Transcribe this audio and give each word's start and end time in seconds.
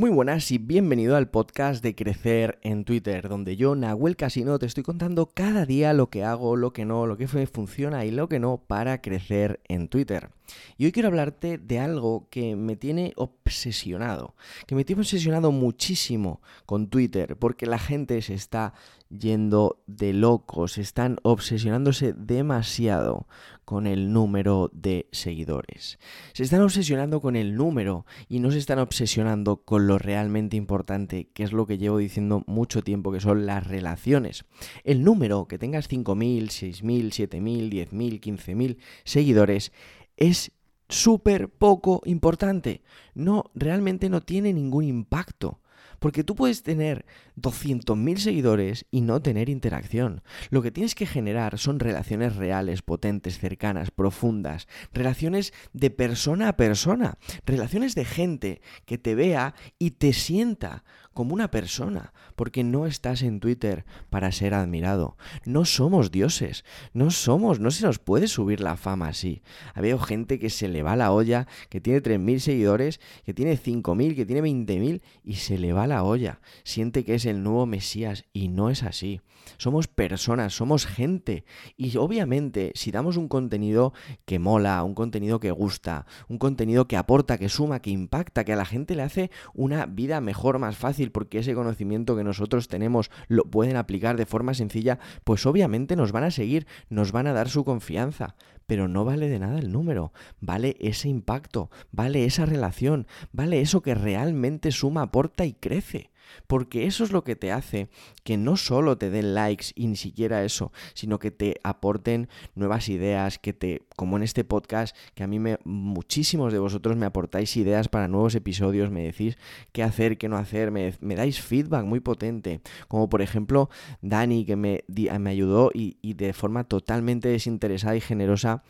Muy 0.00 0.08
buenas 0.08 0.50
y 0.50 0.56
bienvenido 0.56 1.14
al 1.14 1.28
podcast 1.28 1.82
de 1.82 1.94
Crecer 1.94 2.58
en 2.62 2.86
Twitter, 2.86 3.28
donde 3.28 3.56
yo, 3.56 3.74
Nahuel 3.76 4.16
Casino, 4.16 4.58
te 4.58 4.64
estoy 4.64 4.82
contando 4.82 5.26
cada 5.26 5.66
día 5.66 5.92
lo 5.92 6.08
que 6.08 6.24
hago, 6.24 6.56
lo 6.56 6.72
que 6.72 6.86
no, 6.86 7.04
lo 7.04 7.18
que 7.18 7.28
funciona 7.28 8.06
y 8.06 8.10
lo 8.10 8.26
que 8.26 8.38
no 8.38 8.62
para 8.66 9.02
crecer 9.02 9.60
en 9.68 9.88
Twitter. 9.88 10.30
Y 10.76 10.84
hoy 10.84 10.92
quiero 10.92 11.08
hablarte 11.08 11.58
de 11.58 11.78
algo 11.78 12.28
que 12.30 12.56
me 12.56 12.76
tiene 12.76 13.12
obsesionado, 13.16 14.34
que 14.66 14.74
me 14.74 14.84
tiene 14.84 15.02
obsesionado 15.02 15.52
muchísimo 15.52 16.40
con 16.66 16.88
Twitter, 16.88 17.36
porque 17.36 17.66
la 17.66 17.78
gente 17.78 18.20
se 18.22 18.34
está 18.34 18.74
yendo 19.10 19.82
de 19.86 20.12
locos, 20.12 20.78
están 20.78 21.18
obsesionándose 21.22 22.12
demasiado 22.12 23.26
con 23.64 23.86
el 23.86 24.12
número 24.12 24.70
de 24.72 25.08
seguidores. 25.12 25.98
Se 26.32 26.42
están 26.42 26.62
obsesionando 26.62 27.20
con 27.20 27.36
el 27.36 27.54
número 27.54 28.06
y 28.28 28.40
no 28.40 28.50
se 28.50 28.58
están 28.58 28.78
obsesionando 28.78 29.62
con 29.62 29.86
lo 29.86 29.98
realmente 29.98 30.56
importante, 30.56 31.28
que 31.32 31.42
es 31.42 31.52
lo 31.52 31.66
que 31.66 31.78
llevo 31.78 31.98
diciendo 31.98 32.42
mucho 32.46 32.82
tiempo, 32.82 33.12
que 33.12 33.20
son 33.20 33.46
las 33.46 33.66
relaciones. 33.66 34.44
El 34.84 35.04
número, 35.04 35.46
que 35.46 35.58
tengas 35.58 35.88
5.000, 35.88 36.46
6.000, 36.46 37.28
7.000, 37.28 37.90
10.000, 37.90 38.20
15.000 38.20 38.76
seguidores, 39.04 39.72
es 40.20 40.52
súper 40.88 41.48
poco 41.48 42.02
importante. 42.04 42.82
No, 43.14 43.50
realmente 43.54 44.08
no 44.08 44.20
tiene 44.20 44.52
ningún 44.52 44.84
impacto. 44.84 45.59
Porque 46.00 46.24
tú 46.24 46.34
puedes 46.34 46.64
tener 46.64 47.06
200.000 47.36 48.16
seguidores 48.16 48.86
y 48.90 49.02
no 49.02 49.22
tener 49.22 49.48
interacción. 49.48 50.22
Lo 50.50 50.62
que 50.62 50.72
tienes 50.72 50.94
que 50.94 51.06
generar 51.06 51.58
son 51.58 51.78
relaciones 51.78 52.36
reales, 52.36 52.82
potentes, 52.82 53.38
cercanas, 53.38 53.92
profundas, 53.92 54.66
relaciones 54.92 55.52
de 55.72 55.90
persona 55.90 56.48
a 56.48 56.56
persona, 56.56 57.18
relaciones 57.46 57.94
de 57.94 58.04
gente 58.04 58.62
que 58.86 58.98
te 58.98 59.14
vea 59.14 59.54
y 59.78 59.92
te 59.92 60.12
sienta 60.12 60.84
como 61.12 61.34
una 61.34 61.50
persona, 61.50 62.12
porque 62.36 62.64
no 62.64 62.86
estás 62.86 63.22
en 63.22 63.40
Twitter 63.40 63.84
para 64.10 64.32
ser 64.32 64.54
admirado. 64.54 65.16
No 65.44 65.64
somos 65.64 66.10
dioses, 66.10 66.64
no 66.94 67.10
somos, 67.10 67.60
no 67.60 67.70
se 67.70 67.84
nos 67.84 67.98
puede 67.98 68.28
subir 68.28 68.60
la 68.60 68.76
fama 68.76 69.08
así. 69.08 69.42
Veo 69.76 69.98
gente 69.98 70.38
que 70.38 70.50
se 70.50 70.68
le 70.68 70.82
va 70.82 70.96
la 70.96 71.12
olla, 71.12 71.46
que 71.68 71.80
tiene 71.80 72.00
3.000 72.00 72.38
seguidores, 72.38 73.00
que 73.24 73.34
tiene 73.34 73.58
5.000, 73.58 74.14
que 74.14 74.24
tiene 74.24 74.42
20.000 74.42 75.02
y 75.24 75.34
se 75.34 75.58
le 75.58 75.72
va 75.72 75.86
la 75.86 75.89
olla. 75.98 76.40
Siente 76.64 77.04
que 77.04 77.14
es 77.14 77.26
el 77.26 77.42
nuevo 77.42 77.66
Mesías 77.66 78.24
y 78.32 78.48
no 78.48 78.70
es 78.70 78.82
así. 78.82 79.20
Somos 79.56 79.88
personas, 79.88 80.54
somos 80.54 80.86
gente 80.86 81.44
y 81.76 81.96
obviamente 81.96 82.72
si 82.74 82.90
damos 82.90 83.16
un 83.16 83.28
contenido 83.28 83.92
que 84.24 84.38
mola, 84.38 84.82
un 84.84 84.94
contenido 84.94 85.40
que 85.40 85.50
gusta, 85.50 86.06
un 86.28 86.38
contenido 86.38 86.86
que 86.86 86.96
aporta, 86.96 87.38
que 87.38 87.48
suma, 87.48 87.80
que 87.80 87.90
impacta, 87.90 88.44
que 88.44 88.52
a 88.52 88.56
la 88.56 88.64
gente 88.64 88.94
le 88.94 89.02
hace 89.02 89.30
una 89.54 89.86
vida 89.86 90.20
mejor, 90.20 90.58
más 90.58 90.76
fácil, 90.76 91.10
porque 91.10 91.38
ese 91.38 91.54
conocimiento 91.54 92.16
que 92.16 92.24
nosotros 92.24 92.68
tenemos 92.68 93.10
lo 93.28 93.44
pueden 93.44 93.76
aplicar 93.76 94.16
de 94.16 94.26
forma 94.26 94.54
sencilla, 94.54 94.98
pues 95.24 95.46
obviamente 95.46 95.96
nos 95.96 96.12
van 96.12 96.24
a 96.24 96.30
seguir, 96.30 96.66
nos 96.88 97.12
van 97.12 97.26
a 97.26 97.32
dar 97.32 97.48
su 97.48 97.64
confianza. 97.64 98.36
Pero 98.70 98.86
no 98.86 99.04
vale 99.04 99.28
de 99.28 99.40
nada 99.40 99.58
el 99.58 99.72
número, 99.72 100.12
vale 100.40 100.76
ese 100.78 101.08
impacto, 101.08 101.72
vale 101.90 102.24
esa 102.24 102.46
relación, 102.46 103.08
vale 103.32 103.60
eso 103.60 103.82
que 103.82 103.96
realmente 103.96 104.70
suma, 104.70 105.02
aporta 105.02 105.44
y 105.44 105.54
crece. 105.54 106.12
Porque 106.46 106.86
eso 106.86 107.04
es 107.04 107.12
lo 107.12 107.24
que 107.24 107.36
te 107.36 107.52
hace 107.52 107.88
que 108.24 108.36
no 108.36 108.56
solo 108.56 108.98
te 108.98 109.10
den 109.10 109.34
likes 109.34 109.66
y 109.74 109.86
ni 109.86 109.96
siquiera 109.96 110.44
eso, 110.44 110.72
sino 110.94 111.18
que 111.18 111.30
te 111.30 111.56
aporten 111.62 112.28
nuevas 112.54 112.88
ideas, 112.88 113.38
que 113.38 113.52
te, 113.52 113.82
como 113.96 114.16
en 114.16 114.22
este 114.22 114.44
podcast, 114.44 114.96
que 115.14 115.22
a 115.22 115.26
mí 115.26 115.38
me, 115.38 115.58
muchísimos 115.64 116.52
de 116.52 116.58
vosotros 116.58 116.96
me 116.96 117.06
aportáis 117.06 117.56
ideas 117.56 117.88
para 117.88 118.08
nuevos 118.08 118.34
episodios, 118.34 118.90
me 118.90 119.02
decís 119.02 119.36
qué 119.72 119.82
hacer, 119.82 120.18
qué 120.18 120.28
no 120.28 120.36
hacer, 120.36 120.70
me, 120.70 120.92
dais 121.00 121.40
feedback 121.40 121.84
muy 121.84 122.00
potente, 122.00 122.60
como 122.88 123.08
por 123.08 123.22
ejemplo 123.22 123.70
Dani 124.02 124.44
que 124.44 124.56
me, 124.56 124.84
me 124.88 125.30
ayudó 125.30 125.70
y, 125.74 125.98
y 126.02 126.14
de 126.14 126.32
forma 126.32 126.64
totalmente 126.64 127.28
desinteresada 127.28 127.96
y 127.96 128.00
generosa 128.00 128.62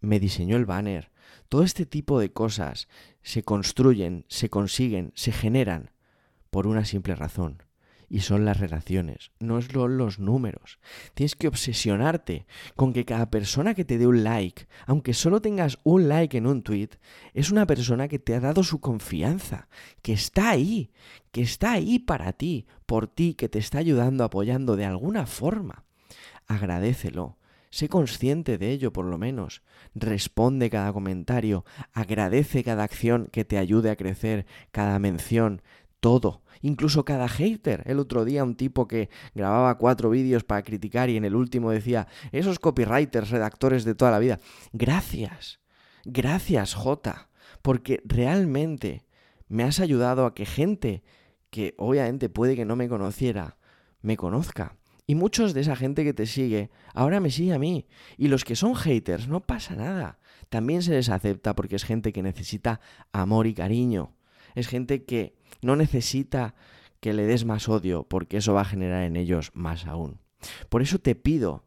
me 0.00 0.20
diseñó 0.20 0.56
el 0.56 0.66
banner. 0.66 1.10
Todo 1.48 1.62
este 1.62 1.86
tipo 1.86 2.20
de 2.20 2.32
cosas 2.32 2.88
se 3.22 3.42
construyen, 3.42 4.24
se 4.28 4.50
consiguen, 4.50 5.12
se 5.14 5.32
generan 5.32 5.90
por 6.50 6.66
una 6.66 6.84
simple 6.84 7.14
razón, 7.14 7.62
y 8.08 8.20
son 8.20 8.44
las 8.44 8.58
relaciones, 8.58 9.32
no 9.38 9.60
son 9.60 9.98
los 9.98 10.18
números. 10.18 10.78
Tienes 11.14 11.36
que 11.36 11.48
obsesionarte 11.48 12.46
con 12.74 12.92
que 12.92 13.04
cada 13.04 13.30
persona 13.30 13.74
que 13.74 13.84
te 13.84 13.98
dé 13.98 14.06
un 14.06 14.24
like, 14.24 14.66
aunque 14.86 15.14
solo 15.14 15.42
tengas 15.42 15.78
un 15.84 16.08
like 16.08 16.36
en 16.36 16.46
un 16.46 16.62
tweet, 16.62 16.90
es 17.34 17.50
una 17.50 17.66
persona 17.66 18.08
que 18.08 18.18
te 18.18 18.34
ha 18.34 18.40
dado 18.40 18.62
su 18.62 18.80
confianza, 18.80 19.68
que 20.02 20.12
está 20.12 20.50
ahí, 20.50 20.90
que 21.32 21.42
está 21.42 21.72
ahí 21.72 21.98
para 21.98 22.32
ti, 22.32 22.66
por 22.86 23.08
ti, 23.08 23.34
que 23.34 23.48
te 23.48 23.58
está 23.58 23.78
ayudando, 23.78 24.24
apoyando 24.24 24.76
de 24.76 24.86
alguna 24.86 25.26
forma. 25.26 25.84
Agradecelo. 26.46 27.36
Sé 27.70 27.90
consciente 27.90 28.56
de 28.56 28.70
ello 28.70 28.94
por 28.94 29.04
lo 29.04 29.18
menos. 29.18 29.62
Responde 29.94 30.70
cada 30.70 30.90
comentario, 30.94 31.66
agradece 31.92 32.64
cada 32.64 32.82
acción 32.82 33.28
que 33.30 33.44
te 33.44 33.58
ayude 33.58 33.90
a 33.90 33.96
crecer, 33.96 34.46
cada 34.70 34.98
mención, 34.98 35.60
todo, 36.00 36.42
incluso 36.60 37.04
cada 37.04 37.28
hater. 37.28 37.82
El 37.86 37.98
otro 37.98 38.24
día 38.24 38.44
un 38.44 38.54
tipo 38.54 38.88
que 38.88 39.08
grababa 39.34 39.78
cuatro 39.78 40.10
vídeos 40.10 40.44
para 40.44 40.62
criticar 40.62 41.10
y 41.10 41.16
en 41.16 41.24
el 41.24 41.34
último 41.34 41.70
decía, 41.70 42.08
esos 42.32 42.58
copywriters, 42.58 43.30
redactores 43.30 43.84
de 43.84 43.94
toda 43.94 44.10
la 44.10 44.18
vida, 44.18 44.38
gracias, 44.72 45.60
gracias 46.04 46.74
J, 46.74 47.28
porque 47.62 48.02
realmente 48.04 49.06
me 49.48 49.64
has 49.64 49.80
ayudado 49.80 50.26
a 50.26 50.34
que 50.34 50.46
gente 50.46 51.02
que 51.50 51.74
obviamente 51.78 52.28
puede 52.28 52.56
que 52.56 52.64
no 52.64 52.76
me 52.76 52.88
conociera, 52.88 53.56
me 54.02 54.16
conozca. 54.16 54.76
Y 55.06 55.14
muchos 55.14 55.54
de 55.54 55.62
esa 55.62 55.74
gente 55.74 56.04
que 56.04 56.12
te 56.12 56.26
sigue, 56.26 56.70
ahora 56.92 57.18
me 57.18 57.30
sigue 57.30 57.54
a 57.54 57.58
mí. 57.58 57.86
Y 58.18 58.28
los 58.28 58.44
que 58.44 58.54
son 58.54 58.74
haters, 58.74 59.26
no 59.26 59.40
pasa 59.40 59.74
nada. 59.74 60.18
También 60.50 60.82
se 60.82 60.92
les 60.92 61.08
acepta 61.08 61.54
porque 61.54 61.76
es 61.76 61.84
gente 61.84 62.12
que 62.12 62.22
necesita 62.22 62.82
amor 63.10 63.46
y 63.46 63.54
cariño 63.54 64.18
es 64.58 64.68
gente 64.68 65.04
que 65.04 65.37
no 65.62 65.76
necesita 65.76 66.54
que 67.00 67.12
le 67.12 67.26
des 67.26 67.44
más 67.44 67.68
odio, 67.68 68.04
porque 68.04 68.38
eso 68.38 68.54
va 68.54 68.62
a 68.62 68.66
generar 68.66 69.04
en 69.04 69.16
ellos 69.16 69.50
más 69.54 69.86
aún. 69.86 70.18
Por 70.68 70.82
eso 70.82 70.98
te 70.98 71.14
pido, 71.14 71.64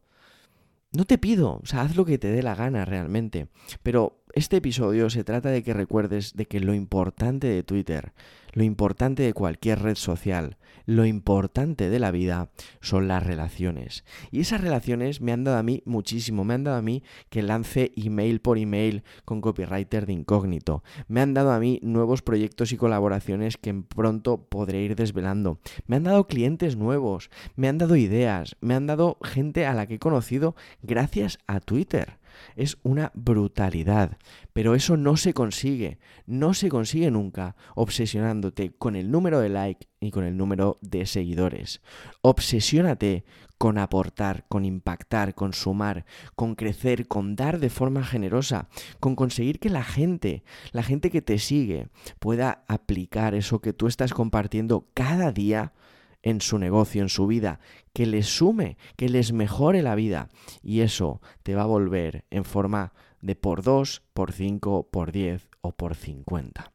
no 0.92 1.06
te 1.06 1.18
pido, 1.18 1.59
o 1.64 1.66
sea, 1.66 1.81
haz 1.81 1.96
lo 1.96 2.06
que 2.06 2.18
te 2.18 2.31
dé 2.31 2.44
la 2.44 2.56
gana 2.56 2.86
realmente, 2.86 3.47
pero 3.84 4.20
este 4.34 4.58
episodio 4.58 5.09
se 5.09 5.24
trata 5.24 5.50
de 5.50 5.64
que 5.64 5.74
recuerdes 5.74 6.34
de 6.34 6.46
que 6.46 6.59
lo 6.59 6.74
importante 6.74 7.47
de 7.47 7.64
Twitter 7.64 8.14
lo 8.53 8.64
importante 8.64 9.24
de 9.24 9.34
cualquier 9.34 9.81
red 9.81 9.96
social, 9.96 10.58
lo 10.86 11.06
importante 11.06 11.90
de 11.90 12.00
la 12.00 12.12
vida 12.12 12.50
son 12.81 13.08
las 13.08 13.25
relaciones. 13.25 14.03
Y 14.30 14.42
esas 14.42 14.62
relaciones 14.62 15.22
me 15.22 15.31
han 15.31 15.44
dado 15.44 15.58
a 15.58 15.64
mí 15.64 15.84
muchísimo. 15.86 16.44
Me 16.44 16.56
han 16.56 16.64
dado 16.64 16.78
a 16.78 16.81
mí 16.81 17.03
que 17.30 17.44
lance 17.44 17.92
email 17.96 18.42
por 18.42 18.58
email 18.58 19.03
con 19.24 19.42
copywriter 19.42 20.06
de 20.06 20.14
incógnito. 20.14 20.84
Me 21.08 21.22
han 21.22 21.34
dado 21.34 21.52
a 21.52 21.59
mí 21.59 21.80
nuevos 21.81 22.22
proyectos 22.22 22.72
y 22.72 22.78
colaboraciones 22.78 23.58
que 23.58 23.74
pronto 23.74 24.48
podré 24.50 24.81
ir 24.81 24.96
desvelando. 24.96 25.59
Me 25.86 25.96
han 25.96 26.03
dado 26.03 26.28
clientes 26.28 26.75
nuevos. 26.75 27.30
Me 27.56 27.69
han 27.69 27.78
dado 27.78 27.96
ideas. 27.96 28.58
Me 28.59 28.74
han 28.74 28.88
dado 28.88 29.18
gente 29.24 29.66
a 29.66 29.74
la 29.74 29.88
que 29.88 29.96
he 29.96 30.00
conocido 30.00 30.56
gracias 30.81 31.40
a 31.48 31.59
Twitter. 31.59 32.20
Es 32.56 32.78
una 32.84 33.12
brutalidad. 33.14 34.18
Pero 34.53 34.75
eso 34.75 34.97
no 34.97 35.18
se 35.18 35.34
consigue. 35.34 36.00
No 36.25 36.53
se 36.53 36.69
consigue 36.69 37.12
nunca 37.12 37.56
obsesionándote 37.75 38.72
con 38.72 38.96
el 38.96 39.12
número 39.12 39.40
de 39.40 39.50
likes 39.50 39.88
y 40.00 40.12
con 40.12 40.24
el 40.24 40.38
número 40.38 40.78
de 40.81 41.06
seguidores. 41.06 41.81
Obsesiónate 42.22 43.24
con 43.62 43.78
aportar, 43.78 44.46
con 44.50 44.66
impactar, 44.66 45.36
con 45.36 45.53
sumar, 45.53 46.06
con 46.36 46.56
crecer, 46.56 47.08
con 47.08 47.36
dar 47.36 47.59
de 47.59 47.69
forma 47.69 48.03
generosa, 48.03 48.69
con 49.00 49.16
conseguir 49.16 49.59
que 49.59 49.69
la 49.69 49.84
gente, 49.84 50.44
la 50.72 50.81
gente 50.81 51.12
que 51.12 51.22
te 51.22 51.38
sigue, 51.38 51.90
pueda 52.18 52.63
aplicar 52.68 53.36
eso 53.36 53.59
que 53.59 53.72
tú 53.72 53.86
estás 53.86 54.13
compartiendo 54.13 54.88
cada 54.95 55.31
día 55.31 55.74
en 56.23 56.41
su 56.41 56.57
negocio, 56.57 57.01
en 57.01 57.09
su 57.09 57.27
vida, 57.27 57.59
que 57.94 58.06
les 58.06 58.27
sume, 58.27 58.77
que 58.95 59.09
les 59.09 59.33
mejore 59.33 59.81
la 59.81 59.95
vida. 59.95 60.29
Y 60.62 60.81
eso 60.81 61.21
te 61.44 61.56
va 61.56 61.63
a 61.63 61.68
volver 61.68 62.25
en 62.29 62.45
forma 62.45 62.94
de 63.21 63.35
por 63.35 63.63
2, 63.63 64.03
por 64.13 64.31
5, 64.31 64.89
por 64.91 65.12
10 65.12 65.50
o 65.62 65.71
por 65.71 65.95
50. 65.95 66.71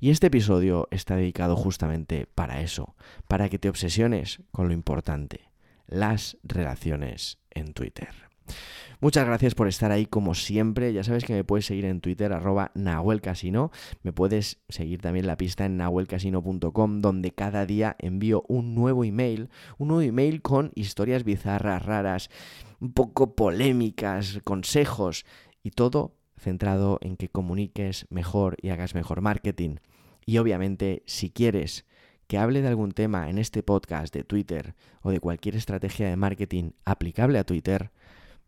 Y 0.00 0.10
este 0.10 0.28
episodio 0.28 0.88
está 0.90 1.16
dedicado 1.16 1.56
justamente 1.56 2.26
para 2.26 2.60
eso, 2.60 2.94
para 3.26 3.48
que 3.48 3.58
te 3.58 3.68
obsesiones 3.68 4.40
con 4.50 4.68
lo 4.68 4.74
importante, 4.74 5.50
las 5.86 6.38
relaciones 6.42 7.38
en 7.50 7.72
Twitter. 7.74 8.27
Muchas 9.00 9.26
gracias 9.26 9.54
por 9.54 9.68
estar 9.68 9.92
ahí 9.92 10.06
como 10.06 10.34
siempre. 10.34 10.92
Ya 10.92 11.04
sabes 11.04 11.24
que 11.24 11.32
me 11.32 11.44
puedes 11.44 11.66
seguir 11.66 11.84
en 11.84 12.00
Twitter 12.00 12.32
arroba 12.32 12.72
nahuelcasino. 12.74 13.70
Me 14.02 14.12
puedes 14.12 14.58
seguir 14.68 15.00
también 15.00 15.28
la 15.28 15.36
pista 15.36 15.66
en 15.66 15.76
nahuelcasino.com 15.76 17.00
donde 17.00 17.30
cada 17.30 17.64
día 17.64 17.94
envío 18.00 18.44
un 18.48 18.74
nuevo 18.74 19.04
email. 19.04 19.50
Un 19.78 19.88
nuevo 19.88 20.02
email 20.02 20.42
con 20.42 20.72
historias 20.74 21.22
bizarras, 21.22 21.84
raras, 21.86 22.28
un 22.80 22.92
poco 22.92 23.36
polémicas, 23.36 24.40
consejos 24.42 25.24
y 25.62 25.70
todo 25.70 26.16
centrado 26.36 26.98
en 27.00 27.16
que 27.16 27.28
comuniques 27.28 28.06
mejor 28.10 28.56
y 28.62 28.70
hagas 28.70 28.94
mejor 28.94 29.20
marketing 29.20 29.76
Y 30.24 30.38
obviamente, 30.38 31.02
si 31.06 31.30
quieres 31.30 31.84
que 32.26 32.38
hable 32.38 32.62
de 32.62 32.68
algún 32.68 32.92
tema 32.92 33.30
en 33.30 33.38
este 33.38 33.62
podcast 33.62 34.12
de 34.12 34.22
Twitter 34.22 34.74
o 35.02 35.10
de 35.10 35.20
cualquier 35.20 35.56
estrategia 35.56 36.08
de 36.08 36.16
marketing 36.16 36.72
aplicable 36.84 37.38
a 37.38 37.44
Twitter, 37.44 37.90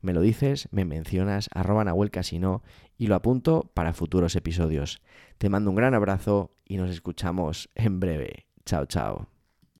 me 0.00 0.12
lo 0.12 0.20
dices, 0.20 0.68
me 0.70 0.84
mencionas, 0.84 1.48
arroba 1.52 1.84
Nahuel 1.84 2.10
Casino 2.10 2.62
y 2.98 3.06
lo 3.06 3.14
apunto 3.14 3.70
para 3.74 3.92
futuros 3.92 4.36
episodios. 4.36 5.02
Te 5.38 5.48
mando 5.48 5.70
un 5.70 5.76
gran 5.76 5.94
abrazo 5.94 6.54
y 6.64 6.76
nos 6.76 6.90
escuchamos 6.90 7.70
en 7.74 8.00
breve. 8.00 8.46
Chao, 8.64 8.86
chao. 8.86 9.39